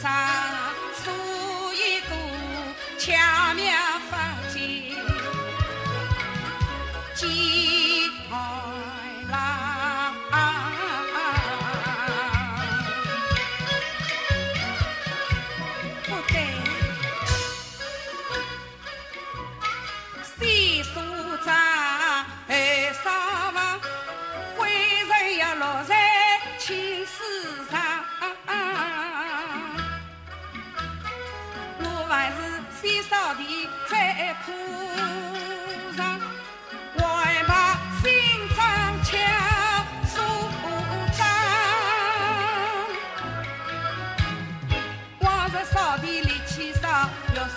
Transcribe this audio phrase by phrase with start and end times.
[0.00, 0.10] 上
[0.94, 1.10] 数
[1.74, 2.16] 一个
[2.96, 3.12] 巧
[3.54, 3.79] 妙。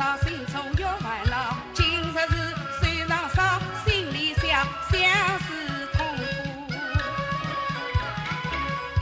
[0.00, 1.58] 上心中有烦恼。
[1.74, 2.34] 今日是
[2.80, 4.48] 手上伤，心里想，
[4.90, 4.98] 想
[5.40, 5.46] 是
[5.92, 6.72] 痛苦，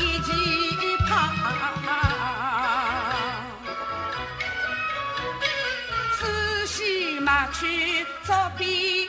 [0.00, 0.32] 一起
[0.70, 1.30] 一怕。
[6.19, 9.08] 仔细嘛去做笔。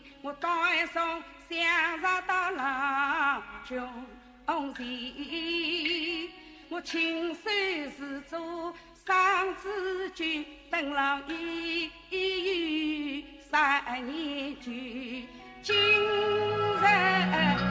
[0.23, 1.03] 我当一送
[1.49, 3.75] 相识到郎中
[4.75, 6.29] 前，
[6.69, 7.41] 我亲手
[7.97, 8.71] 制作
[9.03, 10.23] 双子酒，
[10.69, 14.71] 等了一月三年酒，
[15.63, 17.70] 今日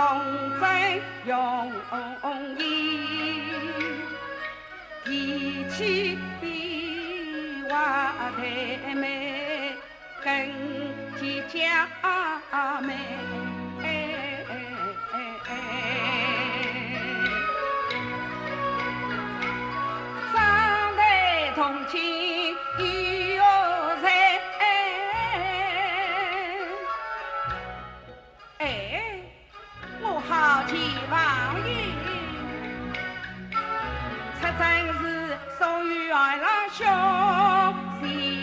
[0.00, 0.08] 从
[0.58, 0.64] 真
[1.26, 1.70] 容
[2.56, 2.62] 易，
[5.04, 9.74] 提起笔画太美，
[10.24, 10.24] 更
[11.20, 13.49] 见佳美。
[36.80, 38.40] 小心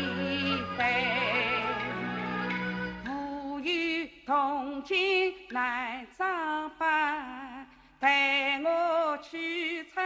[4.28, 7.68] 同经难长扮
[8.00, 10.00] 待我取出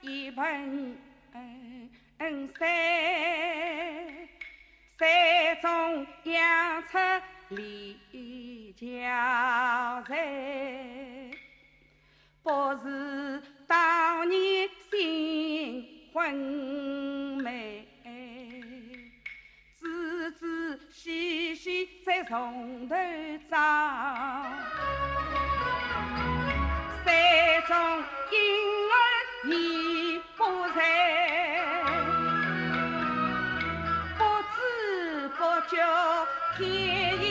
[0.00, 0.98] 一盆
[2.58, 4.28] 水
[4.98, 6.98] 水中央出
[7.50, 11.30] 李娇蕊
[12.42, 12.50] 不
[12.82, 16.65] 似当年新婚
[22.28, 22.96] 从头
[23.48, 23.56] 找，
[27.04, 27.06] 山
[27.68, 27.70] 中
[28.32, 28.36] 婴
[28.90, 28.94] 儿
[29.44, 30.42] 已不
[30.74, 30.78] 在，
[34.18, 34.58] 不知
[35.38, 35.76] 不觉
[36.58, 36.60] 天
[37.22, 37.24] 已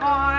[0.00, 0.37] 暗。